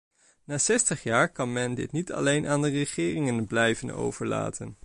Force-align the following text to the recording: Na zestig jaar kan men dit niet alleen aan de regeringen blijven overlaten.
Na 0.43 0.57
zestig 0.57 1.03
jaar 1.03 1.29
kan 1.29 1.53
men 1.53 1.73
dit 1.75 1.91
niet 1.91 2.11
alleen 2.13 2.47
aan 2.47 2.61
de 2.61 2.69
regeringen 2.69 3.45
blijven 3.47 3.91
overlaten. 3.91 4.77